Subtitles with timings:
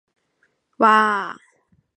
[0.79, 1.37] わああああ